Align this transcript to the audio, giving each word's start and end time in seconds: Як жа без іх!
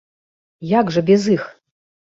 Як 0.79 0.91
жа 0.97 1.05
без 1.13 1.31
іх! 1.39 1.47